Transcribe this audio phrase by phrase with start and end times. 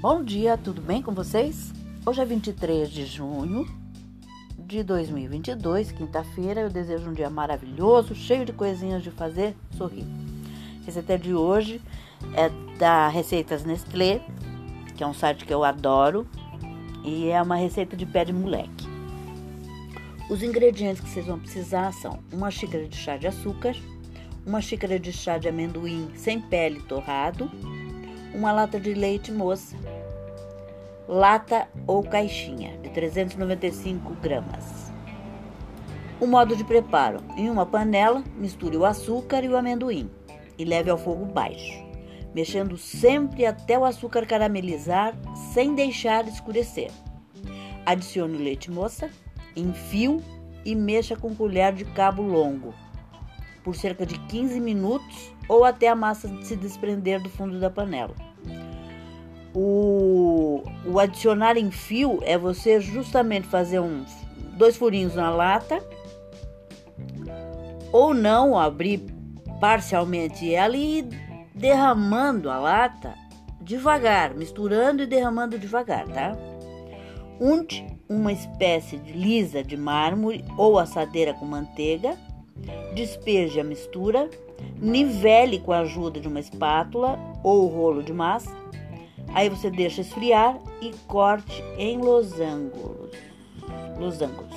[0.00, 1.74] Bom dia, tudo bem com vocês?
[2.06, 3.66] Hoje é 23 de junho
[4.58, 6.62] de 2022, quinta-feira.
[6.62, 10.06] Eu desejo um dia maravilhoso, cheio de coisinhas de fazer sorrir.
[10.80, 11.82] A receita de hoje
[12.34, 14.22] é da Receitas Nestlé,
[14.96, 16.26] que é um site que eu adoro,
[17.04, 18.88] e é uma receita de pé de moleque.
[20.30, 23.76] Os ingredientes que vocês vão precisar são uma xícara de chá de açúcar,
[24.46, 27.50] uma xícara de chá de amendoim sem pele torrado,
[28.34, 29.76] uma lata de leite moça,
[31.08, 34.92] lata ou caixinha de 395 gramas.
[36.20, 40.10] O modo de preparo: em uma panela, misture o açúcar e o amendoim
[40.58, 41.82] e leve ao fogo baixo,
[42.34, 45.14] mexendo sempre até o açúcar caramelizar
[45.52, 46.90] sem deixar escurecer.
[47.84, 49.10] Adicione o leite moça,
[49.56, 50.22] enfio
[50.64, 52.74] e mexa com colher de cabo longo
[53.62, 58.14] por cerca de 15 minutos ou até a massa se desprender do fundo da panela.
[59.54, 64.10] O, o adicionar em fio é você justamente fazer uns
[64.56, 65.82] dois furinhos na lata
[67.92, 69.02] ou não abrir
[69.60, 71.02] parcialmente ela e
[71.54, 73.14] derramando a lata
[73.60, 76.36] devagar, misturando e derramando devagar, tá?
[77.40, 82.16] Unte uma espécie de lisa de mármore ou assadeira com manteiga,
[82.94, 84.28] despeje a mistura,
[84.80, 88.60] nivele com a ajuda de uma espátula ou rolo de massa
[89.32, 93.10] Aí você deixa esfriar e corte em losangos.
[93.98, 94.54] Losangos.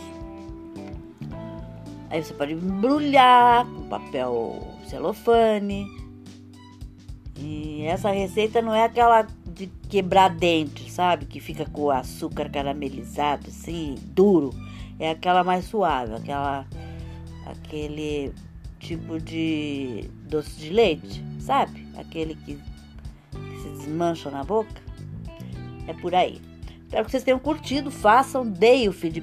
[2.10, 5.86] Aí você pode embrulhar com papel celofane.
[7.38, 11.26] E essa receita não é aquela de quebrar dente, sabe?
[11.26, 14.52] Que fica com o açúcar caramelizado, assim, duro.
[15.00, 16.66] É aquela mais suave, aquela
[17.46, 18.34] aquele
[18.80, 21.88] tipo de doce de leite, sabe?
[21.98, 22.58] Aquele que
[23.62, 24.82] se desmancham na boca.
[25.88, 26.42] É por aí.
[26.84, 29.22] Espero que vocês tenham curtido, façam, deem o, feed,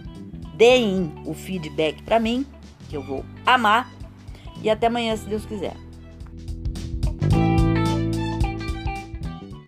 [0.54, 2.44] deem o feedback para mim,
[2.88, 3.90] que eu vou amar.
[4.62, 5.76] E até amanhã, se Deus quiser.